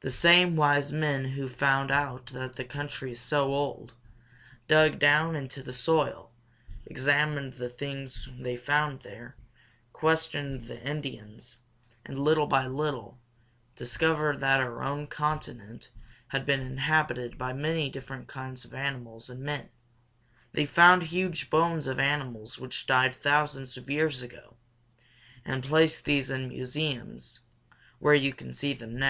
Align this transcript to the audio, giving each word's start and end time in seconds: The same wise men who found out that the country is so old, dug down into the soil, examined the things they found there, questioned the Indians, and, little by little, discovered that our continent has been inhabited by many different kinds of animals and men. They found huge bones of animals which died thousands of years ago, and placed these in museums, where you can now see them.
The 0.00 0.08
same 0.10 0.56
wise 0.56 0.92
men 0.94 1.26
who 1.26 1.46
found 1.46 1.90
out 1.90 2.28
that 2.28 2.56
the 2.56 2.64
country 2.64 3.12
is 3.12 3.20
so 3.20 3.52
old, 3.52 3.92
dug 4.66 4.98
down 4.98 5.36
into 5.36 5.62
the 5.62 5.74
soil, 5.74 6.30
examined 6.86 7.52
the 7.52 7.68
things 7.68 8.30
they 8.40 8.56
found 8.56 9.00
there, 9.00 9.36
questioned 9.92 10.62
the 10.64 10.80
Indians, 10.82 11.58
and, 12.06 12.18
little 12.18 12.46
by 12.46 12.66
little, 12.66 13.20
discovered 13.76 14.40
that 14.40 14.58
our 14.58 15.06
continent 15.08 15.90
has 16.28 16.44
been 16.44 16.60
inhabited 16.60 17.36
by 17.36 17.52
many 17.52 17.90
different 17.90 18.28
kinds 18.28 18.64
of 18.64 18.72
animals 18.72 19.28
and 19.28 19.40
men. 19.42 19.68
They 20.52 20.64
found 20.64 21.02
huge 21.02 21.50
bones 21.50 21.86
of 21.86 22.00
animals 22.00 22.58
which 22.58 22.86
died 22.86 23.14
thousands 23.14 23.76
of 23.76 23.90
years 23.90 24.22
ago, 24.22 24.56
and 25.44 25.62
placed 25.62 26.06
these 26.06 26.30
in 26.30 26.48
museums, 26.48 27.40
where 27.98 28.14
you 28.14 28.32
can 28.32 28.46
now 28.46 28.52
see 28.54 28.72
them. 28.72 28.96